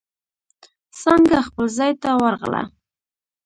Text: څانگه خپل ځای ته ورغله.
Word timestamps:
څانگه 0.99 1.39
خپل 1.47 1.65
ځای 1.77 1.91
ته 2.01 2.09
ورغله. 2.21 2.63